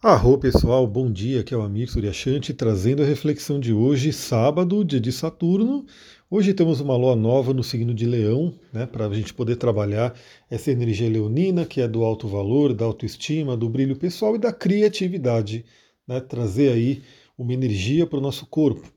Arro 0.00 0.38
pessoal, 0.38 0.86
bom 0.86 1.10
dia, 1.10 1.40
aqui 1.40 1.52
é 1.52 1.56
o 1.56 1.60
Amir 1.60 1.90
Suryashanti 1.90 2.54
trazendo 2.54 3.02
a 3.02 3.04
reflexão 3.04 3.58
de 3.58 3.72
hoje, 3.72 4.12
sábado, 4.12 4.84
dia 4.84 5.00
de 5.00 5.10
Saturno. 5.10 5.84
Hoje 6.30 6.54
temos 6.54 6.80
uma 6.80 6.96
lua 6.96 7.16
nova 7.16 7.52
no 7.52 7.64
signo 7.64 7.92
de 7.92 8.06
Leão, 8.06 8.54
né, 8.72 8.86
para 8.86 9.08
a 9.08 9.12
gente 9.12 9.34
poder 9.34 9.56
trabalhar 9.56 10.14
essa 10.48 10.70
energia 10.70 11.10
leonina, 11.10 11.66
que 11.66 11.80
é 11.80 11.88
do 11.88 12.04
alto 12.04 12.28
valor, 12.28 12.72
da 12.72 12.84
autoestima, 12.84 13.56
do 13.56 13.68
brilho 13.68 13.96
pessoal 13.96 14.36
e 14.36 14.38
da 14.38 14.52
criatividade, 14.52 15.64
né, 16.06 16.20
trazer 16.20 16.70
aí 16.70 17.02
uma 17.36 17.52
energia 17.52 18.06
para 18.06 18.20
o 18.20 18.22
nosso 18.22 18.46
corpo. 18.46 18.88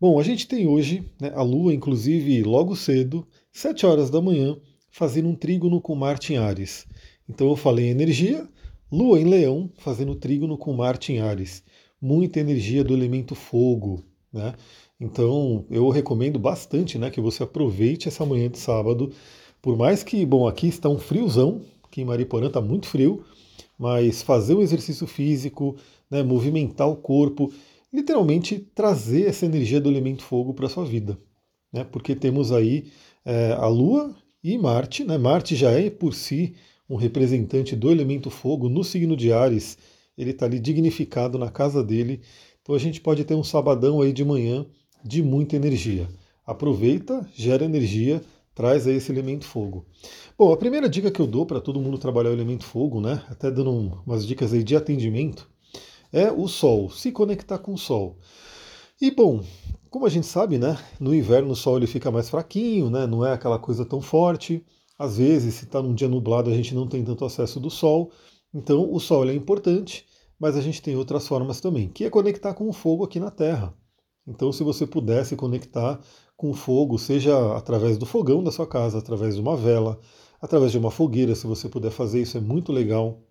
Bom, 0.00 0.18
a 0.18 0.22
gente 0.22 0.48
tem 0.48 0.66
hoje 0.66 1.04
né, 1.20 1.30
a 1.34 1.42
lua, 1.42 1.74
inclusive, 1.74 2.42
logo 2.44 2.74
cedo, 2.74 3.28
7 3.52 3.84
horas 3.84 4.08
da 4.08 4.22
manhã, 4.22 4.56
fazendo 4.90 5.28
um 5.28 5.34
trígono 5.34 5.82
com 5.82 5.94
Marte 5.94 6.32
em 6.32 6.38
Ares. 6.38 6.86
Então 7.28 7.46
eu 7.50 7.56
falei 7.56 7.90
energia, 7.90 8.48
Lua 8.90 9.20
em 9.20 9.24
Leão, 9.24 9.70
fazendo 9.78 10.14
trígono 10.14 10.58
com 10.58 10.72
Marte 10.72 11.12
em 11.12 11.20
Ares. 11.20 11.62
Muita 12.00 12.40
energia 12.40 12.82
do 12.82 12.94
elemento 12.94 13.34
fogo, 13.34 14.04
né? 14.32 14.54
Então, 15.00 15.64
eu 15.70 15.88
recomendo 15.88 16.38
bastante, 16.38 16.98
né, 16.98 17.10
que 17.10 17.20
você 17.20 17.42
aproveite 17.42 18.08
essa 18.08 18.26
manhã 18.26 18.50
de 18.50 18.58
sábado. 18.58 19.10
Por 19.62 19.76
mais 19.76 20.02
que, 20.02 20.26
bom, 20.26 20.46
aqui 20.46 20.68
está 20.68 20.88
um 20.88 20.98
friozão, 20.98 21.62
aqui 21.82 22.02
em 22.02 22.04
Mariporã 22.04 22.48
está 22.48 22.60
muito 22.60 22.86
frio, 22.86 23.24
mas 23.78 24.22
fazer 24.22 24.54
um 24.54 24.60
exercício 24.60 25.06
físico, 25.06 25.76
né, 26.10 26.22
movimentar 26.22 26.88
o 26.88 26.96
corpo, 26.96 27.50
literalmente 27.92 28.58
trazer 28.74 29.26
essa 29.26 29.46
energia 29.46 29.80
do 29.80 29.88
elemento 29.88 30.22
fogo 30.22 30.52
para 30.52 30.66
a 30.66 30.68
sua 30.68 30.84
vida. 30.84 31.18
Né? 31.72 31.84
Porque 31.84 32.14
temos 32.14 32.52
aí 32.52 32.90
é, 33.24 33.52
a 33.52 33.66
Lua 33.68 34.14
e 34.42 34.58
Marte, 34.58 35.04
né? 35.04 35.18
Marte 35.18 35.54
já 35.54 35.70
é 35.70 35.90
por 35.90 36.14
si 36.14 36.54
um 36.90 36.96
representante 36.96 37.76
do 37.76 37.88
elemento 37.88 38.28
fogo 38.30 38.68
no 38.68 38.82
signo 38.82 39.16
de 39.16 39.32
Ares, 39.32 39.78
ele 40.18 40.32
está 40.32 40.46
ali 40.46 40.58
dignificado 40.58 41.38
na 41.38 41.48
casa 41.48 41.84
dele. 41.84 42.20
Então 42.60 42.74
a 42.74 42.78
gente 42.78 43.00
pode 43.00 43.24
ter 43.24 43.34
um 43.34 43.44
sabadão 43.44 44.02
aí 44.02 44.12
de 44.12 44.24
manhã 44.24 44.66
de 45.04 45.22
muita 45.22 45.54
energia. 45.54 46.08
Aproveita, 46.44 47.24
gera 47.32 47.64
energia, 47.64 48.20
traz 48.56 48.88
aí 48.88 48.96
esse 48.96 49.12
elemento 49.12 49.46
fogo. 49.46 49.86
Bom, 50.36 50.52
a 50.52 50.56
primeira 50.56 50.88
dica 50.88 51.12
que 51.12 51.20
eu 51.20 51.28
dou 51.28 51.46
para 51.46 51.60
todo 51.60 51.80
mundo 51.80 51.96
trabalhar 51.96 52.30
o 52.30 52.34
elemento 52.34 52.64
fogo, 52.64 53.00
né, 53.00 53.22
até 53.28 53.50
dando 53.52 53.70
umas 54.04 54.26
dicas 54.26 54.52
aí 54.52 54.64
de 54.64 54.74
atendimento, 54.74 55.48
é 56.12 56.32
o 56.32 56.48
Sol, 56.48 56.90
se 56.90 57.12
conectar 57.12 57.58
com 57.58 57.72
o 57.72 57.78
Sol. 57.78 58.18
E 59.00 59.12
bom, 59.12 59.44
como 59.88 60.06
a 60.06 60.10
gente 60.10 60.26
sabe, 60.26 60.58
né, 60.58 60.76
no 60.98 61.14
inverno 61.14 61.52
o 61.52 61.56
Sol 61.56 61.76
ele 61.76 61.86
fica 61.86 62.10
mais 62.10 62.28
fraquinho, 62.28 62.90
né, 62.90 63.06
não 63.06 63.24
é 63.24 63.32
aquela 63.32 63.60
coisa 63.60 63.84
tão 63.84 64.00
forte. 64.00 64.64
Às 65.00 65.16
vezes, 65.16 65.54
se 65.54 65.64
está 65.64 65.80
num 65.80 65.94
dia 65.94 66.08
nublado, 66.08 66.50
a 66.50 66.54
gente 66.54 66.74
não 66.74 66.86
tem 66.86 67.02
tanto 67.02 67.24
acesso 67.24 67.58
do 67.58 67.70
sol. 67.70 68.12
Então, 68.52 68.92
o 68.92 69.00
sol 69.00 69.26
é 69.30 69.34
importante, 69.34 70.04
mas 70.38 70.58
a 70.58 70.60
gente 70.60 70.82
tem 70.82 70.94
outras 70.94 71.26
formas 71.26 71.58
também, 71.58 71.88
que 71.88 72.04
é 72.04 72.10
conectar 72.10 72.52
com 72.52 72.68
o 72.68 72.72
fogo 72.74 73.02
aqui 73.02 73.18
na 73.18 73.30
Terra. 73.30 73.74
Então, 74.26 74.52
se 74.52 74.62
você 74.62 74.86
pudesse 74.86 75.36
conectar 75.36 75.98
com 76.36 76.50
o 76.50 76.54
fogo, 76.54 76.98
seja 76.98 77.56
através 77.56 77.96
do 77.96 78.04
fogão 78.04 78.44
da 78.44 78.52
sua 78.52 78.66
casa, 78.66 78.98
através 78.98 79.36
de 79.36 79.40
uma 79.40 79.56
vela, 79.56 79.98
através 80.38 80.70
de 80.70 80.76
uma 80.76 80.90
fogueira, 80.90 81.34
se 81.34 81.46
você 81.46 81.66
puder 81.66 81.90
fazer 81.90 82.20
isso, 82.20 82.36
é 82.36 82.40
muito 82.42 82.70
legal. 82.70 83.22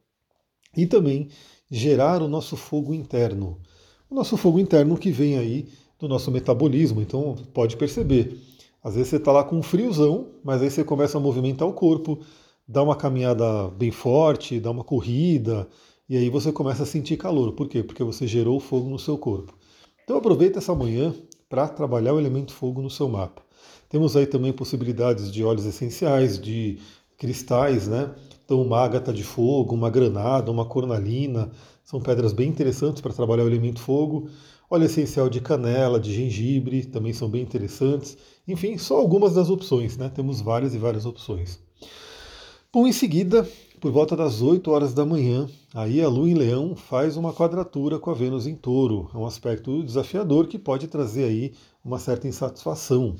E 0.76 0.88
também 0.88 1.30
gerar 1.70 2.24
o 2.24 2.28
nosso 2.28 2.58
fogo 2.58 2.96
interno. 2.96 3.62
O 4.10 4.16
nosso 4.16 4.36
fogo 4.38 4.58
interno 4.58 4.98
que 4.98 5.12
vem 5.12 5.38
aí 5.38 5.68
do 6.00 6.08
nosso 6.08 6.32
metabolismo. 6.32 7.00
Então, 7.00 7.36
pode 7.54 7.78
perceber, 7.78 8.36
às 8.84 8.96
vezes 8.96 9.10
você 9.10 9.18
está 9.18 9.32
lá 9.32 9.44
com 9.44 9.58
um 9.58 9.64
friozão, 9.64 10.28
mas 10.44 10.62
aí 10.62 10.70
você 10.70 10.84
começa 10.84 11.18
a 11.18 11.22
movimentar 11.22 11.68
o 11.68 11.74
corpo, 11.74 12.20
dá 12.68 12.82
uma 12.82 12.96
caminhada 12.96 13.70
bem 13.70 13.92
forte, 13.92 14.60
dá 14.60 14.72
uma 14.72 14.84
corrida, 14.84 15.68
e 16.08 16.18
aí 16.18 16.30
você 16.30 16.52
começa 16.52 16.84
a 16.84 16.86
sentir 16.86 17.18
calor. 17.18 17.52
Por 17.54 17.68
quê? 17.68 17.84
Porque 17.84 18.04
você 18.04 18.26
gerou 18.26 18.60
fogo 18.60 18.90
no 18.90 18.98
seu 18.98 19.18
corpo. 19.18 19.54
Então 20.04 20.18
aproveita 20.18 20.60
essa 20.60 20.74
manhã 20.74 21.14
para 21.48 21.68
trabalhar 21.68 22.14
o 22.14 22.20
elemento 22.20 22.54
fogo 22.54 22.82
no 22.82 22.90
seu 22.90 23.08
mapa. 23.08 23.42
Temos 23.90 24.16
aí 24.16 24.26
também 24.26 24.54
possibilidades 24.54 25.32
de 25.32 25.44
óleos 25.44 25.66
essenciais, 25.66 26.40
de 26.40 26.80
cristais, 27.18 27.88
né? 27.88 28.12
Então 28.46 28.62
uma 28.62 28.80
ágata 28.80 29.12
de 29.12 29.24
fogo, 29.24 29.76
uma 29.76 29.90
granada, 29.90 30.52
uma 30.52 30.66
cornalina, 30.66 31.52
são 31.84 32.00
pedras 32.00 32.34
bem 32.34 32.50
interessantes 32.50 33.02
para 33.02 33.14
trabalhar 33.14 33.44
o 33.44 33.48
elemento 33.48 33.80
fogo. 33.80 34.30
Óleo 34.70 34.86
essencial 34.86 35.28
de 35.30 35.42
canela, 35.42 36.00
de 36.00 36.14
gengibre, 36.14 36.86
também 36.86 37.14
são 37.14 37.28
bem 37.28 37.42
interessantes. 37.42 38.16
Enfim, 38.52 38.78
só 38.78 38.98
algumas 38.98 39.36
das 39.36 39.50
opções, 39.50 39.96
né? 39.96 40.10
Temos 40.10 40.42
várias 40.42 40.74
e 40.74 40.78
várias 40.78 41.06
opções. 41.06 41.60
Bom, 42.74 42.88
em 42.88 42.92
seguida, 42.92 43.48
por 43.80 43.92
volta 43.92 44.16
das 44.16 44.42
8 44.42 44.70
horas 44.72 44.94
da 44.94 45.06
manhã, 45.06 45.48
aí 45.74 46.02
a 46.02 46.10
Lua 46.10 46.30
em 46.30 46.34
Leão 46.34 46.76
faz 46.76 47.16
uma 47.16 47.34
quadratura 47.34 47.98
com 47.98 48.12
a 48.12 48.14
Vênus 48.14 48.46
em 48.46 48.56
Touro. 48.56 49.10
É 49.14 49.18
um 49.18 49.26
aspecto 49.26 49.84
desafiador 49.84 50.48
que 50.48 50.60
pode 50.60 50.88
trazer 50.88 51.24
aí 51.24 51.54
uma 51.84 51.98
certa 51.98 52.28
insatisfação, 52.28 53.16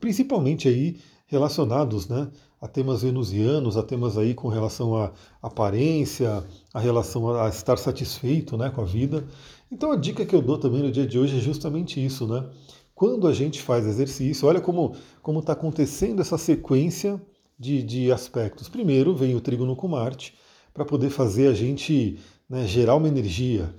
principalmente 0.00 0.68
aí 0.68 0.96
relacionados, 1.26 2.06
né, 2.08 2.30
a 2.60 2.68
temas 2.68 3.02
venusianos, 3.02 3.76
a 3.76 3.82
temas 3.82 4.16
aí 4.16 4.34
com 4.34 4.48
relação 4.48 4.96
à 4.96 5.12
aparência, 5.42 6.44
a 6.72 6.80
relação 6.80 7.34
a 7.34 7.48
estar 7.48 7.76
satisfeito, 7.76 8.56
né, 8.56 8.70
com 8.70 8.80
a 8.80 8.84
vida. 8.84 9.26
Então 9.70 9.90
a 9.90 9.96
dica 9.96 10.24
que 10.24 10.34
eu 10.34 10.40
dou 10.40 10.56
também 10.56 10.82
no 10.82 10.92
dia 10.92 11.06
de 11.06 11.18
hoje 11.18 11.36
é 11.38 11.40
justamente 11.40 12.04
isso, 12.04 12.26
né? 12.26 12.48
Quando 12.96 13.28
a 13.28 13.32
gente 13.34 13.60
faz 13.60 13.84
exercício, 13.84 14.48
olha 14.48 14.58
como 14.58 14.94
está 15.38 15.52
acontecendo 15.52 16.22
essa 16.22 16.38
sequência 16.38 17.20
de, 17.58 17.82
de 17.82 18.10
aspectos. 18.10 18.70
Primeiro 18.70 19.14
vem 19.14 19.34
o 19.34 19.40
trígono 19.40 19.76
com 19.76 19.86
Marte 19.86 20.34
para 20.72 20.82
poder 20.82 21.10
fazer 21.10 21.48
a 21.48 21.52
gente 21.52 22.18
né, 22.48 22.66
gerar 22.66 22.94
uma 22.94 23.06
energia. 23.06 23.74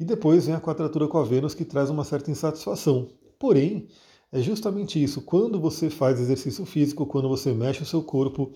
E 0.00 0.06
depois 0.06 0.46
vem 0.46 0.54
a 0.54 0.60
quadratura 0.60 1.06
com 1.06 1.18
a 1.18 1.22
Vênus 1.22 1.54
que 1.54 1.66
traz 1.66 1.90
uma 1.90 2.02
certa 2.02 2.30
insatisfação. 2.30 3.10
Porém, 3.38 3.88
é 4.32 4.40
justamente 4.40 5.00
isso. 5.00 5.20
Quando 5.20 5.60
você 5.60 5.90
faz 5.90 6.18
exercício 6.18 6.64
físico, 6.64 7.04
quando 7.04 7.28
você 7.28 7.52
mexe 7.52 7.82
o 7.82 7.86
seu 7.86 8.02
corpo, 8.02 8.54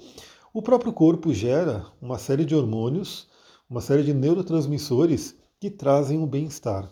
o 0.51 0.63
próprio 0.63 0.95
corpo 0.95 1.31
gera 1.35 1.85
uma 2.01 2.17
série 2.17 2.47
de 2.47 2.55
hormônios, 2.55 3.29
uma 3.69 3.83
série 3.83 4.03
de 4.03 4.15
neurotransmissores 4.15 5.37
que 5.61 5.69
trazem 5.69 6.23
o 6.23 6.27
bem-estar. 6.27 6.91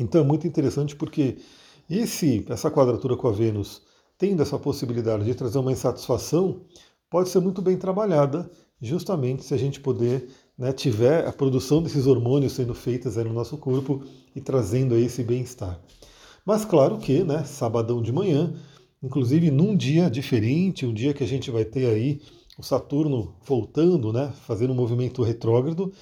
Então 0.00 0.22
é 0.22 0.24
muito 0.24 0.46
interessante 0.46 0.96
porque 0.96 1.36
esse, 1.88 2.44
essa 2.48 2.70
quadratura 2.70 3.16
com 3.16 3.28
a 3.28 3.32
Vênus, 3.32 3.82
tendo 4.18 4.42
essa 4.42 4.58
possibilidade 4.58 5.24
de 5.24 5.34
trazer 5.34 5.58
uma 5.58 5.72
insatisfação, 5.72 6.62
pode 7.08 7.28
ser 7.28 7.40
muito 7.40 7.62
bem 7.62 7.76
trabalhada, 7.76 8.50
justamente 8.80 9.44
se 9.44 9.54
a 9.54 9.56
gente 9.56 9.80
puder, 9.80 10.26
né, 10.58 10.72
tiver 10.72 11.26
a 11.26 11.32
produção 11.32 11.82
desses 11.82 12.06
hormônios 12.06 12.52
sendo 12.52 12.74
feitas 12.74 13.16
no 13.16 13.32
nosso 13.32 13.56
corpo 13.56 14.02
e 14.34 14.40
trazendo 14.40 14.94
aí 14.94 15.04
esse 15.04 15.22
bem-estar. 15.22 15.80
Mas 16.44 16.64
claro 16.64 16.98
que, 16.98 17.22
né, 17.22 17.44
sabadão 17.44 18.02
de 18.02 18.12
manhã, 18.12 18.54
inclusive 19.02 19.50
num 19.50 19.76
dia 19.76 20.10
diferente, 20.10 20.86
um 20.86 20.94
dia 20.94 21.14
que 21.14 21.24
a 21.24 21.26
gente 21.26 21.50
vai 21.50 21.64
ter 21.64 21.86
aí 21.86 22.20
o 22.58 22.62
Saturno 22.62 23.34
voltando, 23.44 24.12
né, 24.12 24.32
fazendo 24.46 24.72
um 24.72 24.76
movimento 24.76 25.22
retrógrado, 25.22 25.92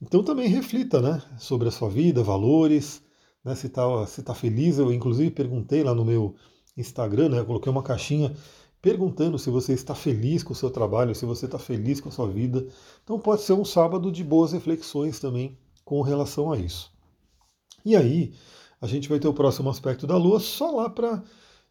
então 0.00 0.22
também 0.22 0.48
reflita 0.48 1.00
né, 1.00 1.22
sobre 1.38 1.68
a 1.68 1.70
sua 1.70 1.88
vida, 1.88 2.22
valores, 2.22 3.01
né, 3.44 3.54
se 3.54 3.66
está 3.66 4.06
se 4.06 4.22
tá 4.22 4.34
feliz. 4.34 4.78
Eu 4.78 4.92
inclusive 4.92 5.30
perguntei 5.30 5.82
lá 5.82 5.94
no 5.94 6.04
meu 6.04 6.34
Instagram, 6.76 7.28
né, 7.30 7.44
coloquei 7.44 7.70
uma 7.70 7.82
caixinha 7.82 8.34
perguntando 8.80 9.38
se 9.38 9.48
você 9.48 9.72
está 9.72 9.94
feliz 9.94 10.42
com 10.42 10.52
o 10.52 10.56
seu 10.56 10.70
trabalho, 10.70 11.14
se 11.14 11.24
você 11.24 11.46
está 11.46 11.58
feliz 11.58 12.00
com 12.00 12.08
a 12.08 12.12
sua 12.12 12.28
vida. 12.28 12.66
Então 13.04 13.18
pode 13.18 13.42
ser 13.42 13.52
um 13.52 13.64
sábado 13.64 14.10
de 14.10 14.24
boas 14.24 14.52
reflexões 14.52 15.20
também 15.20 15.56
com 15.84 16.02
relação 16.02 16.52
a 16.52 16.58
isso. 16.58 16.92
E 17.84 17.94
aí, 17.94 18.32
a 18.80 18.86
gente 18.86 19.08
vai 19.08 19.20
ter 19.20 19.28
o 19.28 19.34
próximo 19.34 19.70
aspecto 19.70 20.06
da 20.06 20.16
Lua 20.16 20.40
só 20.40 20.70
lá 20.70 20.90
para 20.90 21.22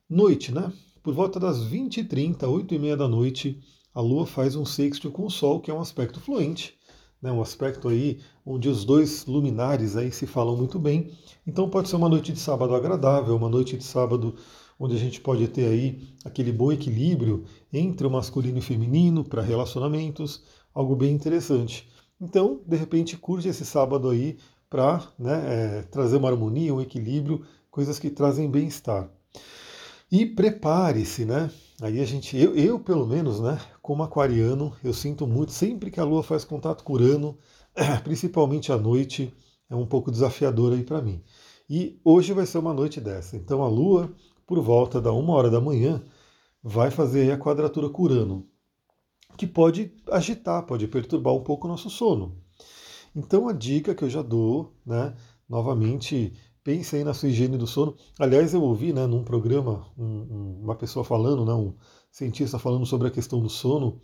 noite, 0.09 0.53
né? 0.53 0.71
Por 1.03 1.13
volta 1.13 1.39
das 1.39 1.57
20h30, 1.63 2.37
8h30 2.39 2.95
da 2.95 3.07
noite, 3.07 3.59
a 3.93 3.99
Lua 3.99 4.25
faz 4.25 4.55
um 4.55 4.65
sexto 4.65 5.11
com 5.11 5.25
o 5.25 5.29
Sol, 5.29 5.59
que 5.59 5.71
é 5.71 5.73
um 5.73 5.81
aspecto 5.81 6.19
fluente 6.19 6.77
né, 7.21 7.31
um 7.31 7.41
aspecto 7.41 7.87
aí 7.87 8.19
onde 8.45 8.67
os 8.67 8.83
dois 8.83 9.25
luminares 9.25 9.95
aí 9.95 10.11
se 10.11 10.25
falam 10.25 10.57
muito 10.57 10.79
bem. 10.79 11.11
Então 11.45 11.69
pode 11.69 11.89
ser 11.89 11.95
uma 11.95 12.09
noite 12.09 12.31
de 12.31 12.39
sábado 12.39 12.73
agradável, 12.73 13.35
uma 13.35 13.49
noite 13.49 13.77
de 13.77 13.83
sábado 13.83 14.35
onde 14.79 14.95
a 14.95 14.99
gente 14.99 15.21
pode 15.21 15.47
ter 15.47 15.65
aí 15.65 16.09
aquele 16.25 16.51
bom 16.51 16.71
equilíbrio 16.71 17.45
entre 17.71 18.07
o 18.07 18.09
masculino 18.09 18.57
e 18.57 18.59
o 18.59 18.63
feminino 18.63 19.23
para 19.23 19.43
relacionamentos, 19.43 20.43
algo 20.73 20.95
bem 20.95 21.13
interessante. 21.13 21.87
Então, 22.19 22.61
de 22.65 22.75
repente, 22.75 23.15
curte 23.15 23.47
esse 23.47 23.63
sábado 23.63 24.09
aí 24.09 24.37
para 24.69 25.03
né, 25.19 25.43
é, 25.45 25.81
trazer 25.83 26.17
uma 26.17 26.29
harmonia, 26.29 26.73
um 26.73 26.81
equilíbrio, 26.81 27.45
coisas 27.69 27.99
que 27.99 28.09
trazem 28.09 28.49
bem-estar. 28.49 29.07
E 30.11 30.25
prepare-se, 30.25 31.23
né? 31.23 31.49
Aí 31.81 32.01
a 32.01 32.05
gente, 32.05 32.35
eu, 32.37 32.53
eu, 32.53 32.77
pelo 32.77 33.07
menos, 33.07 33.39
né, 33.39 33.57
como 33.81 34.03
aquariano, 34.03 34.75
eu 34.83 34.93
sinto 34.93 35.25
muito, 35.25 35.53
sempre 35.53 35.89
que 35.89 36.01
a 36.01 36.03
Lua 36.03 36.21
faz 36.21 36.43
contato 36.43 36.83
com 36.83 36.93
Urano, 36.93 37.37
principalmente 38.03 38.73
à 38.73 38.77
noite, 38.77 39.33
é 39.69 39.75
um 39.75 39.85
pouco 39.85 40.11
desafiador 40.11 40.73
aí 40.73 40.83
para 40.83 41.01
mim. 41.01 41.23
E 41.69 41.97
hoje 42.03 42.33
vai 42.33 42.45
ser 42.45 42.57
uma 42.57 42.73
noite 42.73 42.99
dessa. 42.99 43.37
Então 43.37 43.63
a 43.63 43.69
Lua, 43.69 44.13
por 44.45 44.61
volta 44.61 44.99
da 44.99 45.13
uma 45.13 45.33
hora 45.33 45.49
da 45.49 45.61
manhã, 45.61 46.03
vai 46.61 46.91
fazer 46.91 47.31
a 47.31 47.37
quadratura 47.37 47.89
com 47.89 48.03
Urano, 48.03 48.45
que 49.37 49.47
pode 49.47 49.93
agitar, 50.11 50.65
pode 50.65 50.89
perturbar 50.89 51.33
um 51.33 51.41
pouco 51.41 51.67
o 51.67 51.69
nosso 51.69 51.89
sono. 51.89 52.37
Então 53.15 53.47
a 53.47 53.53
dica 53.53 53.95
que 53.95 54.03
eu 54.03 54.09
já 54.09 54.21
dou, 54.21 54.75
né, 54.85 55.15
novamente, 55.47 56.33
pense 56.63 56.95
aí 56.95 57.03
na 57.03 57.13
sua 57.13 57.29
higiene 57.29 57.57
do 57.57 57.67
sono. 57.67 57.95
Aliás, 58.19 58.53
eu 58.53 58.61
ouvi 58.61 58.93
né, 58.93 59.05
num 59.07 59.23
programa 59.23 59.87
um, 59.97 60.05
um, 60.05 60.59
uma 60.63 60.75
pessoa 60.75 61.03
falando, 61.03 61.45
né, 61.45 61.53
um 61.53 61.73
cientista 62.11 62.59
falando 62.59 62.85
sobre 62.85 63.07
a 63.07 63.11
questão 63.11 63.41
do 63.41 63.49
sono 63.49 63.99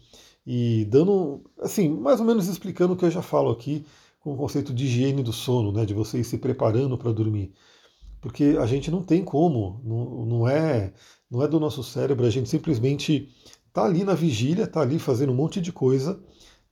e 0.45 0.85
dando, 0.85 1.43
assim, 1.59 1.89
mais 1.89 2.19
ou 2.19 2.25
menos 2.25 2.47
explicando 2.47 2.93
o 2.93 2.97
que 2.97 3.05
eu 3.05 3.11
já 3.11 3.21
falo 3.21 3.51
aqui 3.51 3.85
com 4.19 4.33
o 4.33 4.37
conceito 4.37 4.73
de 4.73 4.85
higiene 4.85 5.23
do 5.23 5.33
sono, 5.33 5.71
né, 5.71 5.85
de 5.85 5.93
você 5.93 6.19
ir 6.19 6.23
se 6.23 6.37
preparando 6.37 6.97
para 6.97 7.11
dormir. 7.11 7.53
Porque 8.21 8.57
a 8.59 8.65
gente 8.65 8.89
não 8.89 9.03
tem 9.03 9.23
como, 9.23 9.81
não, 9.83 10.25
não, 10.25 10.47
é, 10.47 10.93
não 11.29 11.43
é 11.43 11.47
do 11.47 11.59
nosso 11.59 11.83
cérebro, 11.83 12.25
a 12.25 12.29
gente 12.29 12.49
simplesmente 12.49 13.29
tá 13.71 13.85
ali 13.85 14.03
na 14.03 14.13
vigília, 14.13 14.65
tá 14.67 14.81
ali 14.81 14.97
fazendo 14.97 15.31
um 15.31 15.35
monte 15.35 15.61
de 15.61 15.71
coisa, 15.71 16.19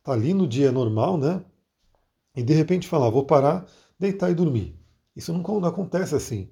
tá 0.04 0.14
ali 0.14 0.34
no 0.34 0.48
dia 0.48 0.72
normal, 0.72 1.18
né? 1.18 1.44
E 2.36 2.44
de 2.44 2.54
repente 2.54 2.88
falar, 2.88 3.10
vou 3.10 3.26
parar, 3.26 3.66
deitar 4.00 4.32
e 4.32 4.36
dormir. 4.36 4.78
Isso 5.16 5.32
não, 5.32 5.42
não 5.42 5.70
acontece 5.70 6.16
assim. 6.16 6.50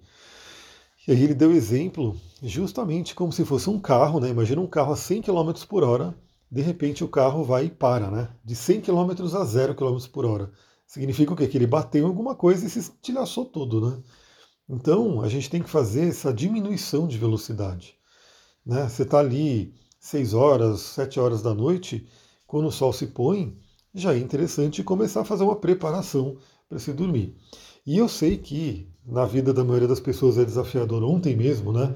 E 1.08 1.12
aí 1.12 1.22
ele 1.22 1.34
deu 1.34 1.52
exemplo 1.52 2.16
justamente 2.42 3.14
como 3.14 3.32
se 3.32 3.44
fosse 3.44 3.70
um 3.70 3.80
carro, 3.80 4.20
né? 4.20 4.30
Imagina 4.30 4.62
um 4.62 4.68
carro 4.68 4.94
a 4.94 4.96
100 4.96 5.24
km 5.24 5.52
por 5.68 5.84
hora, 5.84 6.16
de 6.50 6.62
repente 6.62 7.04
o 7.04 7.10
carro 7.10 7.44
vai 7.44 7.66
e 7.66 7.70
para, 7.70 8.10
né? 8.10 8.30
De 8.44 8.56
100 8.56 8.82
km 8.82 9.12
a 9.36 9.44
0 9.44 9.76
km 9.76 9.98
por 10.12 10.26
hora. 10.26 10.52
Significa 10.88 11.34
o 11.34 11.36
quê? 11.36 11.48
Que 11.48 11.58
ele 11.58 11.68
bateu 11.68 12.06
em 12.06 12.08
alguma 12.08 12.36
coisa 12.36 12.66
e 12.66 12.70
se 12.70 12.80
estilhaçou 12.80 13.46
todo, 13.46 13.90
né? 13.90 14.02
Então 14.70 15.22
a 15.22 15.28
gente 15.28 15.50
tem 15.50 15.62
que 15.62 15.70
fazer 15.70 16.08
essa 16.08 16.34
diminuição 16.34 17.08
de 17.08 17.18
velocidade. 17.18 17.96
Né? 18.66 18.88
Você 18.88 19.04
está 19.04 19.20
ali 19.20 19.74
6 20.00 20.34
horas, 20.34 20.80
7 20.82 21.20
horas 21.20 21.42
da 21.42 21.54
noite, 21.54 22.08
quando 22.48 22.68
o 22.68 22.72
sol 22.72 22.94
se 22.94 23.08
põe, 23.08 23.58
já 23.94 24.14
é 24.14 24.18
interessante 24.18 24.84
começar 24.84 25.22
a 25.22 25.26
fazer 25.26 25.44
uma 25.44 25.56
preparação 25.56 26.38
para 26.70 26.80
se 26.80 26.94
dormir. 26.94 27.36
E 27.86 27.98
eu 27.98 28.08
sei 28.08 28.38
que 28.38 28.88
na 29.06 29.26
vida 29.26 29.54
da 29.54 29.64
maioria 29.64 29.88
das 29.88 30.00
pessoas 30.00 30.38
é 30.38 30.46
desafiador. 30.46 31.04
Ontem 31.04 31.36
mesmo, 31.36 31.74
né? 31.74 31.94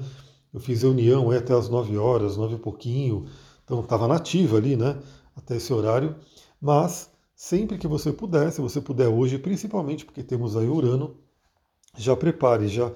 Eu 0.52 0.60
fiz 0.60 0.82
reunião 0.82 1.32
é 1.32 1.38
até 1.38 1.54
as 1.54 1.68
9 1.68 1.96
horas, 1.96 2.36
9 2.36 2.54
e 2.56 2.58
pouquinho, 2.58 3.26
então 3.64 3.80
estava 3.80 4.08
nativa 4.08 4.56
ali, 4.56 4.76
né? 4.76 4.98
Até 5.36 5.56
esse 5.56 5.72
horário. 5.72 6.16
Mas 6.60 7.10
sempre 7.34 7.78
que 7.78 7.86
você 7.86 8.12
puder, 8.12 8.50
se 8.50 8.60
você 8.60 8.80
puder 8.80 9.08
hoje, 9.08 9.38
principalmente 9.38 10.04
porque 10.04 10.22
temos 10.22 10.56
aí 10.56 10.66
Urano, 10.66 11.16
já 11.96 12.16
prepare, 12.16 12.68
já 12.68 12.92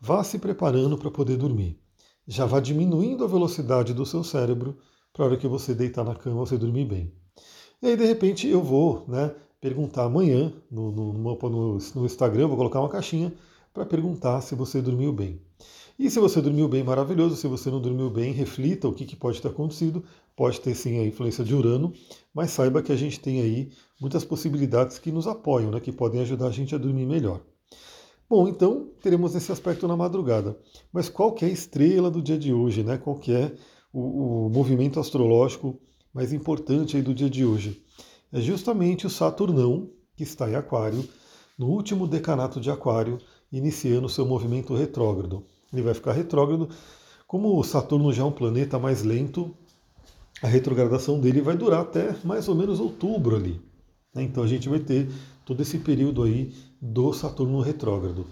vá 0.00 0.22
se 0.24 0.38
preparando 0.38 0.98
para 0.98 1.10
poder 1.10 1.36
dormir. 1.36 1.78
Já 2.26 2.46
vá 2.46 2.60
diminuindo 2.60 3.24
a 3.24 3.28
velocidade 3.28 3.92
do 3.92 4.06
seu 4.06 4.24
cérebro 4.24 4.78
para 5.12 5.24
a 5.24 5.28
hora 5.28 5.36
que 5.36 5.46
você 5.46 5.74
deitar 5.74 6.04
na 6.04 6.14
cama 6.14 6.44
você 6.44 6.56
dormir 6.56 6.86
bem. 6.86 7.12
E 7.82 7.88
aí, 7.88 7.96
de 7.96 8.04
repente, 8.04 8.48
eu 8.48 8.62
vou 8.62 9.04
né, 9.06 9.34
perguntar 9.64 10.04
amanhã 10.04 10.52
no, 10.70 10.92
no, 10.92 11.12
no, 11.14 11.78
no 11.94 12.04
Instagram, 12.04 12.48
vou 12.48 12.56
colocar 12.58 12.80
uma 12.80 12.88
caixinha 12.90 13.32
para 13.72 13.86
perguntar 13.86 14.42
se 14.42 14.54
você 14.54 14.82
dormiu 14.82 15.10
bem. 15.10 15.40
E 15.98 16.10
se 16.10 16.20
você 16.20 16.42
dormiu 16.42 16.68
bem, 16.68 16.84
maravilhoso. 16.84 17.34
Se 17.34 17.48
você 17.48 17.70
não 17.70 17.80
dormiu 17.80 18.10
bem, 18.10 18.30
reflita 18.30 18.86
o 18.86 18.92
que, 18.92 19.06
que 19.06 19.16
pode 19.16 19.40
ter 19.40 19.48
acontecido. 19.48 20.04
Pode 20.36 20.60
ter 20.60 20.74
sim 20.74 20.98
a 20.98 21.06
influência 21.06 21.42
de 21.42 21.54
Urano, 21.54 21.94
mas 22.34 22.50
saiba 22.50 22.82
que 22.82 22.92
a 22.92 22.96
gente 22.96 23.18
tem 23.18 23.40
aí 23.40 23.70
muitas 23.98 24.22
possibilidades 24.22 24.98
que 24.98 25.10
nos 25.10 25.26
apoiam, 25.26 25.70
né, 25.70 25.80
que 25.80 25.92
podem 25.92 26.20
ajudar 26.20 26.48
a 26.48 26.50
gente 26.50 26.74
a 26.74 26.78
dormir 26.78 27.06
melhor. 27.06 27.40
Bom, 28.28 28.46
então 28.46 28.90
teremos 29.00 29.34
esse 29.34 29.50
aspecto 29.50 29.88
na 29.88 29.96
madrugada. 29.96 30.58
Mas 30.92 31.08
qual 31.08 31.32
que 31.32 31.42
é 31.42 31.48
a 31.48 31.50
estrela 31.50 32.10
do 32.10 32.20
dia 32.20 32.36
de 32.36 32.52
hoje, 32.52 32.82
né? 32.82 32.98
Qual 32.98 33.16
que 33.16 33.32
é 33.32 33.54
o, 33.90 34.46
o 34.46 34.50
movimento 34.50 35.00
astrológico 35.00 35.80
mais 36.12 36.34
importante 36.34 36.98
aí 36.98 37.02
do 37.02 37.14
dia 37.14 37.30
de 37.30 37.46
hoje? 37.46 37.82
É 38.34 38.40
justamente 38.40 39.06
o 39.06 39.10
Saturnão, 39.10 39.88
que 40.16 40.24
está 40.24 40.50
em 40.50 40.56
Aquário, 40.56 41.08
no 41.56 41.68
último 41.68 42.04
decanato 42.04 42.60
de 42.60 42.68
Aquário, 42.68 43.20
iniciando 43.52 44.08
seu 44.08 44.26
movimento 44.26 44.74
retrógrado. 44.74 45.44
Ele 45.72 45.82
vai 45.82 45.94
ficar 45.94 46.10
retrógrado. 46.14 46.68
Como 47.28 47.56
o 47.56 47.62
Saturno 47.62 48.12
já 48.12 48.24
é 48.24 48.26
um 48.26 48.32
planeta 48.32 48.76
mais 48.76 49.04
lento, 49.04 49.54
a 50.42 50.48
retrogradação 50.48 51.20
dele 51.20 51.40
vai 51.40 51.56
durar 51.56 51.82
até 51.82 52.16
mais 52.24 52.48
ou 52.48 52.56
menos 52.56 52.80
outubro 52.80 53.36
ali. 53.36 53.60
Né? 54.12 54.24
Então 54.24 54.42
a 54.42 54.48
gente 54.48 54.68
vai 54.68 54.80
ter 54.80 55.08
todo 55.44 55.62
esse 55.62 55.78
período 55.78 56.24
aí 56.24 56.52
do 56.82 57.12
Saturno 57.12 57.60
retrógrado. 57.60 58.26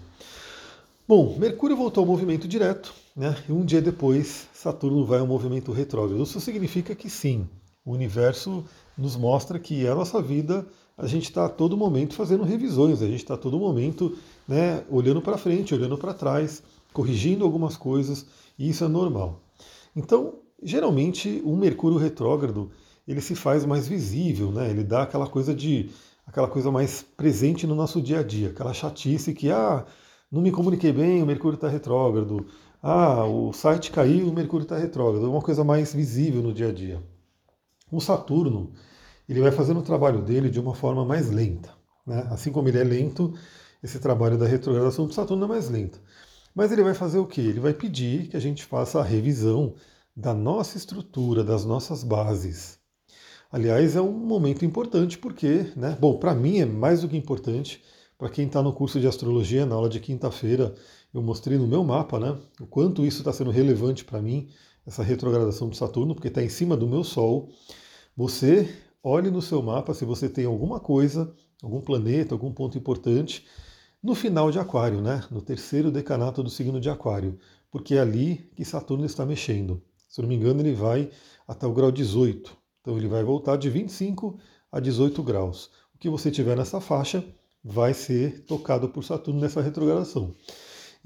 Bom, 1.07 1.37
Mercúrio 1.39 1.77
voltou 1.77 2.01
ao 2.01 2.07
movimento 2.07 2.45
direto, 2.45 2.93
né? 3.15 3.37
E 3.47 3.53
um 3.53 3.63
dia 3.63 3.81
depois, 3.81 4.49
Saturno 4.53 5.05
vai 5.05 5.19
ao 5.19 5.27
movimento 5.27 5.71
retrógrado. 5.71 6.21
Isso 6.21 6.41
significa 6.41 6.93
que 6.93 7.09
sim, 7.09 7.47
o 7.85 7.91
universo 7.91 8.63
nos 8.97 9.15
mostra 9.15 9.59
que 9.59 9.87
a 9.87 9.95
nossa 9.95 10.21
vida, 10.21 10.65
a 10.97 11.07
gente 11.07 11.25
está 11.25 11.45
a 11.45 11.49
todo 11.49 11.75
momento 11.75 12.13
fazendo 12.13 12.43
revisões, 12.43 13.01
a 13.01 13.07
gente 13.07 13.17
está 13.17 13.33
a 13.33 13.37
todo 13.37 13.59
momento 13.59 14.15
né, 14.47 14.83
olhando 14.89 15.21
para 15.21 15.37
frente, 15.37 15.73
olhando 15.73 15.97
para 15.97 16.13
trás, 16.13 16.63
corrigindo 16.93 17.43
algumas 17.43 17.75
coisas, 17.75 18.25
e 18.57 18.69
isso 18.69 18.83
é 18.83 18.87
normal. 18.87 19.41
Então, 19.95 20.35
geralmente, 20.61 21.41
o 21.43 21.55
Mercúrio 21.55 21.97
retrógrado 21.97 22.71
ele 23.07 23.21
se 23.21 23.35
faz 23.35 23.65
mais 23.65 23.87
visível, 23.87 24.51
né? 24.51 24.69
Ele 24.69 24.83
dá 24.83 25.03
aquela 25.03 25.27
coisa 25.27 25.53
de 25.53 25.89
aquela 26.25 26.47
coisa 26.47 26.71
mais 26.71 27.03
presente 27.17 27.67
no 27.67 27.75
nosso 27.75 28.01
dia 28.01 28.19
a 28.19 28.23
dia, 28.23 28.49
aquela 28.49 28.73
chatice 28.73 29.33
que 29.33 29.51
ah, 29.51 29.85
não 30.31 30.41
me 30.41 30.51
comuniquei 30.51 30.91
bem, 30.93 31.21
o 31.21 31.25
Mercúrio 31.25 31.55
está 31.55 31.67
retrógrado. 31.67 32.45
Ah, 32.81 33.25
o 33.25 33.53
site 33.53 33.91
caiu, 33.91 34.27
o 34.27 34.33
Mercúrio 34.33 34.63
está 34.63 34.77
retrógrado. 34.77 35.25
É 35.25 35.29
uma 35.29 35.41
coisa 35.41 35.63
mais 35.63 35.93
visível 35.93 36.41
no 36.41 36.53
dia 36.53 36.69
a 36.69 36.71
dia. 36.71 37.01
O 37.95 38.01
Saturno, 38.01 38.73
ele 39.29 39.39
vai 39.39 39.51
fazendo 39.51 39.79
o 39.79 39.83
trabalho 39.83 40.19
dele 40.19 40.49
de 40.49 40.59
uma 40.59 40.73
forma 40.73 41.05
mais 41.05 41.29
lenta. 41.29 41.71
Né? 42.07 42.27
Assim 42.31 42.51
como 42.51 42.67
ele 42.67 42.79
é 42.79 42.83
lento, 42.83 43.35
esse 43.83 43.99
trabalho 43.99 44.35
da 44.35 44.47
retrogradação 44.47 45.05
do 45.05 45.13
Saturno 45.13 45.45
é 45.45 45.47
mais 45.47 45.69
lento. 45.69 46.01
Mas 46.55 46.71
ele 46.71 46.81
vai 46.81 46.95
fazer 46.95 47.19
o 47.19 47.27
quê? 47.27 47.41
Ele 47.41 47.59
vai 47.59 47.71
pedir 47.71 48.29
que 48.29 48.35
a 48.35 48.39
gente 48.39 48.63
faça 48.65 48.99
a 48.99 49.03
revisão 49.03 49.75
da 50.15 50.33
nossa 50.33 50.75
estrutura, 50.75 51.43
das 51.43 51.65
nossas 51.65 52.03
bases. 52.03 52.79
Aliás, 53.51 53.95
é 53.95 54.01
um 54.01 54.11
momento 54.11 54.65
importante 54.65 55.19
porque, 55.19 55.71
né, 55.75 55.95
bom, 55.99 56.17
para 56.17 56.33
mim 56.33 56.61
é 56.61 56.65
mais 56.65 57.01
do 57.01 57.07
que 57.07 57.15
importante. 57.15 57.83
Para 58.17 58.29
quem 58.29 58.47
está 58.47 58.63
no 58.63 58.73
curso 58.73 58.99
de 58.99 59.05
astrologia, 59.05 59.67
na 59.67 59.75
aula 59.75 59.87
de 59.87 59.99
quinta-feira, 59.99 60.73
eu 61.13 61.21
mostrei 61.21 61.59
no 61.59 61.67
meu 61.67 61.83
mapa 61.83 62.19
né, 62.19 62.35
o 62.59 62.65
quanto 62.65 63.05
isso 63.05 63.19
está 63.19 63.31
sendo 63.31 63.51
relevante 63.51 64.03
para 64.03 64.19
mim, 64.19 64.49
essa 64.83 65.03
retrogradação 65.03 65.69
de 65.69 65.77
Saturno, 65.77 66.15
porque 66.15 66.27
está 66.27 66.41
em 66.41 66.49
cima 66.49 66.75
do 66.75 66.87
meu 66.87 67.03
Sol. 67.03 67.51
Você 68.15 68.73
olhe 69.01 69.31
no 69.31 69.41
seu 69.41 69.61
mapa 69.61 69.93
se 69.93 70.05
você 70.05 70.29
tem 70.29 70.45
alguma 70.45 70.79
coisa, 70.79 71.33
algum 71.61 71.81
planeta, 71.81 72.35
algum 72.35 72.51
ponto 72.51 72.77
importante 72.77 73.45
no 74.03 74.13
final 74.13 74.51
de 74.51 74.59
Aquário, 74.59 75.01
né, 75.01 75.23
no 75.31 75.41
terceiro 75.41 75.89
decanato 75.89 76.43
do 76.43 76.49
signo 76.49 76.79
de 76.79 76.89
Aquário, 76.89 77.39
porque 77.71 77.95
é 77.95 77.99
ali 78.01 78.51
que 78.55 78.65
Saturno 78.65 79.05
está 79.05 79.25
mexendo. 79.25 79.81
Se 80.09 80.21
não 80.21 80.27
me 80.27 80.35
engano, 80.35 80.59
ele 80.59 80.73
vai 80.73 81.09
até 81.47 81.65
o 81.65 81.73
grau 81.73 81.91
18. 81.91 82.55
Então 82.81 82.97
ele 82.97 83.07
vai 83.07 83.23
voltar 83.23 83.55
de 83.55 83.69
25 83.69 84.37
a 84.69 84.79
18 84.79 85.23
graus. 85.23 85.71
O 85.95 85.97
que 85.97 86.09
você 86.09 86.29
tiver 86.29 86.57
nessa 86.57 86.81
faixa 86.81 87.23
vai 87.63 87.93
ser 87.93 88.43
tocado 88.45 88.89
por 88.89 89.03
Saturno 89.03 89.39
nessa 89.39 89.61
retrogradação. 89.61 90.35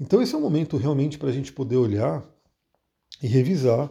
Então 0.00 0.20
esse 0.20 0.34
é 0.34 0.38
um 0.38 0.40
momento 0.42 0.76
realmente 0.76 1.16
para 1.16 1.28
a 1.28 1.32
gente 1.32 1.52
poder 1.52 1.76
olhar 1.76 2.22
e 3.22 3.28
revisar 3.28 3.90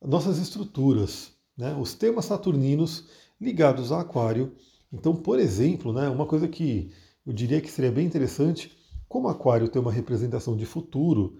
nossas 0.00 0.38
estruturas, 0.38 1.32
né? 1.58 1.74
os 1.74 1.94
temas 1.94 2.26
saturninos 2.26 3.08
ligados 3.40 3.92
a 3.92 4.00
Aquário. 4.00 4.54
Então, 4.92 5.14
por 5.14 5.38
exemplo, 5.38 5.92
né, 5.92 6.08
uma 6.08 6.24
coisa 6.24 6.48
que 6.48 6.90
eu 7.26 7.32
diria 7.32 7.60
que 7.60 7.70
seria 7.70 7.90
bem 7.90 8.06
interessante, 8.06 8.72
como 9.08 9.28
Aquário 9.28 9.68
tem 9.68 9.82
uma 9.82 9.92
representação 9.92 10.56
de 10.56 10.64
futuro 10.64 11.36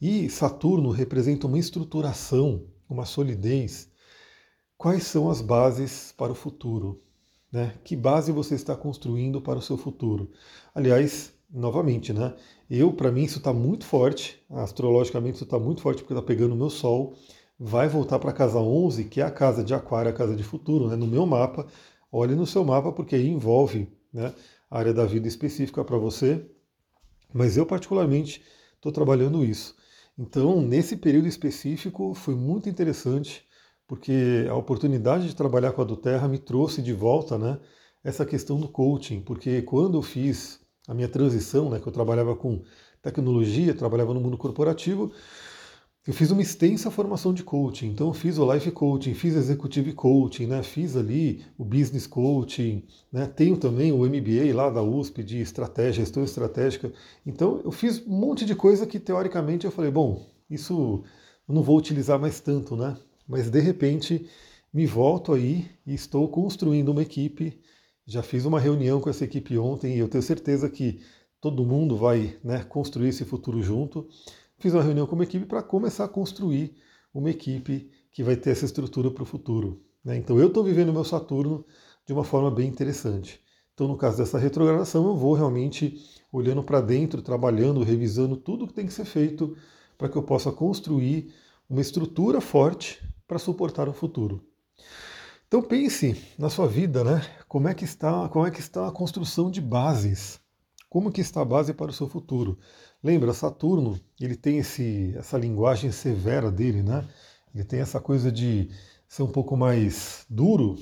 e 0.00 0.28
Saturno 0.28 0.90
representa 0.90 1.46
uma 1.46 1.58
estruturação, 1.58 2.66
uma 2.88 3.04
solidez, 3.04 3.90
Quais 4.82 5.04
são 5.04 5.30
as 5.30 5.40
bases 5.40 6.12
para 6.18 6.32
o 6.32 6.34
futuro? 6.34 7.00
Né? 7.52 7.72
Que 7.84 7.94
base 7.94 8.32
você 8.32 8.56
está 8.56 8.74
construindo 8.74 9.40
para 9.40 9.56
o 9.56 9.62
seu 9.62 9.76
futuro? 9.76 10.32
Aliás, 10.74 11.32
novamente, 11.48 12.12
né? 12.12 12.34
Eu, 12.68 12.92
para 12.92 13.12
mim, 13.12 13.22
isso 13.22 13.38
está 13.38 13.52
muito 13.52 13.86
forte. 13.86 14.42
Astrologicamente, 14.50 15.36
isso 15.36 15.44
está 15.44 15.56
muito 15.56 15.82
forte 15.82 16.02
porque 16.02 16.14
está 16.14 16.26
pegando 16.26 16.54
o 16.54 16.58
meu 16.58 16.68
Sol. 16.68 17.14
Vai 17.64 17.88
voltar 17.88 18.18
para 18.18 18.30
a 18.30 18.34
casa 18.34 18.58
11, 18.58 19.04
que 19.04 19.20
é 19.20 19.24
a 19.24 19.30
casa 19.30 19.62
de 19.62 19.72
Aquário, 19.72 20.10
a 20.10 20.12
casa 20.12 20.34
de 20.34 20.42
futuro, 20.42 20.88
né? 20.88 20.96
no 20.96 21.06
meu 21.06 21.24
mapa. 21.24 21.64
Olhe 22.10 22.34
no 22.34 22.44
seu 22.44 22.64
mapa, 22.64 22.90
porque 22.90 23.14
aí 23.14 23.28
envolve 23.28 23.88
né, 24.12 24.34
a 24.68 24.78
área 24.80 24.92
da 24.92 25.04
vida 25.04 25.28
específica 25.28 25.84
para 25.84 25.96
você. 25.96 26.44
Mas 27.32 27.56
eu, 27.56 27.64
particularmente, 27.64 28.42
estou 28.74 28.90
trabalhando 28.90 29.44
isso. 29.44 29.76
Então, 30.18 30.60
nesse 30.60 30.96
período 30.96 31.28
específico, 31.28 32.14
foi 32.14 32.34
muito 32.34 32.68
interessante 32.68 33.46
porque 33.86 34.44
a 34.50 34.56
oportunidade 34.56 35.28
de 35.28 35.36
trabalhar 35.36 35.70
com 35.70 35.82
a 35.82 35.84
do 35.84 35.96
Terra 35.96 36.26
me 36.26 36.38
trouxe 36.38 36.82
de 36.82 36.92
volta 36.92 37.38
né, 37.38 37.60
essa 38.02 38.26
questão 38.26 38.58
do 38.58 38.68
coaching, 38.68 39.20
porque 39.20 39.62
quando 39.62 39.98
eu 39.98 40.02
fiz 40.02 40.58
a 40.88 40.94
minha 40.94 41.08
transição, 41.08 41.70
né, 41.70 41.78
que 41.78 41.86
eu 41.86 41.92
trabalhava 41.92 42.34
com 42.34 42.64
tecnologia, 43.00 43.72
trabalhava 43.72 44.12
no 44.12 44.20
mundo 44.20 44.36
corporativo, 44.36 45.12
eu 46.04 46.12
fiz 46.12 46.32
uma 46.32 46.42
extensa 46.42 46.90
formação 46.90 47.32
de 47.32 47.44
coaching, 47.44 47.86
então 47.86 48.08
eu 48.08 48.12
fiz 48.12 48.36
o 48.36 48.52
life 48.52 48.68
coaching, 48.72 49.14
fiz 49.14 49.36
executive 49.36 49.92
coaching, 49.92 50.46
né, 50.46 50.60
fiz 50.60 50.96
ali 50.96 51.44
o 51.56 51.64
business 51.64 52.08
coaching, 52.08 52.84
né, 53.12 53.24
tenho 53.26 53.56
também 53.56 53.92
o 53.92 53.98
MBA 53.98 54.52
lá 54.52 54.68
da 54.68 54.82
USP 54.82 55.22
de 55.22 55.40
estratégia, 55.40 56.04
gestão 56.04 56.24
estratégica. 56.24 56.92
Então 57.24 57.60
eu 57.64 57.70
fiz 57.70 58.04
um 58.04 58.18
monte 58.18 58.44
de 58.44 58.56
coisa 58.56 58.84
que 58.84 58.98
teoricamente 58.98 59.64
eu 59.64 59.70
falei, 59.70 59.92
bom, 59.92 60.26
isso 60.50 61.04
eu 61.48 61.54
não 61.54 61.62
vou 61.62 61.78
utilizar 61.78 62.18
mais 62.18 62.40
tanto, 62.40 62.74
né? 62.76 62.96
Mas 63.28 63.48
de 63.48 63.60
repente 63.60 64.26
me 64.74 64.86
volto 64.86 65.32
aí 65.32 65.70
e 65.86 65.94
estou 65.94 66.26
construindo 66.28 66.88
uma 66.88 67.02
equipe. 67.02 67.60
Já 68.04 68.22
fiz 68.24 68.44
uma 68.44 68.58
reunião 68.58 69.00
com 69.00 69.08
essa 69.08 69.24
equipe 69.24 69.56
ontem 69.56 69.94
e 69.94 69.98
eu 70.00 70.08
tenho 70.08 70.22
certeza 70.22 70.68
que 70.68 71.00
todo 71.40 71.64
mundo 71.64 71.96
vai 71.96 72.36
né, 72.42 72.64
construir 72.64 73.08
esse 73.10 73.24
futuro 73.24 73.62
junto 73.62 74.08
fiz 74.62 74.74
uma 74.74 74.82
reunião 74.82 75.08
com 75.08 75.16
uma 75.16 75.24
equipe 75.24 75.44
para 75.44 75.60
começar 75.60 76.04
a 76.04 76.08
construir 76.08 76.76
uma 77.12 77.28
equipe 77.28 77.90
que 78.12 78.22
vai 78.22 78.36
ter 78.36 78.50
essa 78.50 78.64
estrutura 78.64 79.10
para 79.10 79.24
o 79.24 79.26
futuro. 79.26 79.82
Né? 80.04 80.16
Então 80.16 80.38
eu 80.38 80.46
estou 80.46 80.62
vivendo 80.62 80.90
o 80.90 80.92
meu 80.92 81.02
Saturno 81.02 81.66
de 82.06 82.12
uma 82.12 82.22
forma 82.22 82.48
bem 82.48 82.68
interessante. 82.68 83.40
Então, 83.74 83.88
no 83.88 83.96
caso 83.96 84.18
dessa 84.18 84.38
retrogradação, 84.38 85.06
eu 85.06 85.16
vou 85.16 85.34
realmente 85.34 85.98
olhando 86.30 86.62
para 86.62 86.80
dentro, 86.80 87.22
trabalhando, 87.22 87.82
revisando 87.82 88.36
tudo 88.36 88.68
que 88.68 88.74
tem 88.74 88.86
que 88.86 88.92
ser 88.92 89.04
feito 89.04 89.56
para 89.98 90.08
que 90.08 90.16
eu 90.16 90.22
possa 90.22 90.52
construir 90.52 91.34
uma 91.68 91.80
estrutura 91.80 92.40
forte 92.40 93.02
para 93.26 93.40
suportar 93.40 93.88
o 93.88 93.92
futuro. 93.92 94.44
Então 95.48 95.60
pense 95.60 96.22
na 96.38 96.48
sua 96.48 96.68
vida, 96.68 97.02
né? 97.02 97.20
Como 97.48 97.66
é 97.66 97.74
que 97.74 97.84
está, 97.84 98.28
como 98.28 98.46
é 98.46 98.50
que 98.50 98.60
está 98.60 98.86
a 98.86 98.92
construção 98.92 99.50
de 99.50 99.60
bases? 99.60 100.38
Como 100.92 101.10
que 101.10 101.22
está 101.22 101.40
a 101.40 101.44
base 101.46 101.72
para 101.72 101.90
o 101.90 101.94
seu 101.94 102.06
futuro? 102.06 102.58
Lembra, 103.02 103.32
Saturno, 103.32 103.98
ele 104.20 104.36
tem 104.36 104.58
esse, 104.58 105.14
essa 105.16 105.38
linguagem 105.38 105.90
severa 105.90 106.50
dele, 106.50 106.82
né? 106.82 107.08
Ele 107.54 107.64
tem 107.64 107.80
essa 107.80 107.98
coisa 107.98 108.30
de 108.30 108.68
ser 109.08 109.22
um 109.22 109.32
pouco 109.32 109.56
mais 109.56 110.26
duro, 110.28 110.76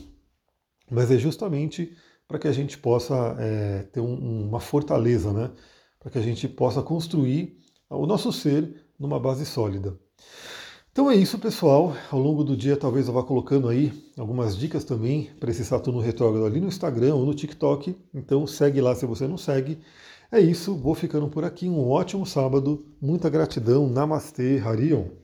mas 0.90 1.12
é 1.12 1.17
justamente 1.17 1.97
para 2.26 2.40
que 2.40 2.49
a 2.49 2.52
gente 2.52 2.76
possa 2.76 3.37
é, 3.38 3.85
ter 3.85 4.00
um, 4.00 4.49
uma 4.49 4.59
fortaleza, 4.59 5.33
né? 5.33 5.52
Para 6.00 6.11
que 6.11 6.19
a 6.19 6.23
gente 6.23 6.49
possa 6.49 6.83
construir 6.83 7.61
o 7.88 8.05
nosso 8.05 8.33
ser 8.33 8.85
numa 8.99 9.21
base 9.21 9.47
sólida. 9.47 9.97
Então 10.93 11.09
é 11.09 11.15
isso, 11.15 11.39
pessoal. 11.39 11.95
Ao 12.11 12.19
longo 12.19 12.43
do 12.43 12.57
dia, 12.57 12.77
talvez 12.77 13.07
eu 13.07 13.15
vá 13.15 13.23
colocando 13.23 13.69
aí 13.69 13.93
algumas 14.19 14.57
dicas 14.57 14.83
também 14.83 15.31
para 15.39 15.51
esse 15.51 15.65
Saturno 15.65 16.01
retrógrado 16.01 16.45
ali 16.45 16.61
no 16.61 16.67
Instagram 16.67 17.15
ou 17.15 17.25
no 17.25 17.33
TikTok. 17.33 17.97
Então 18.13 18.45
segue 18.47 18.81
lá 18.81 18.95
se 18.95 19.07
você 19.07 19.29
não 19.29 19.37
segue. 19.37 19.79
É 20.33 20.41
isso, 20.41 20.77
vou 20.77 20.95
ficando 20.95 21.29
por 21.29 21.45
aqui. 21.45 21.69
Um 21.69 21.89
ótimo 21.89 22.27
sábado. 22.27 22.85
Muita 23.01 23.31
gratidão. 23.31 23.89
Namastê, 23.89 24.59
Harion. 24.59 25.20